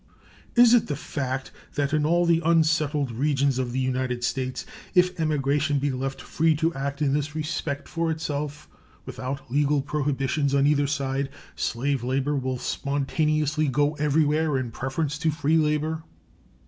[0.55, 5.19] Is it the fact that in all the unsettled regions of the United States, if
[5.19, 8.67] emigration be left free to act in this respect for itself,
[9.05, 15.29] without legal prohibitions on either side, slave labor will spontaneously go everywhere in preference to
[15.29, 16.01] free labor?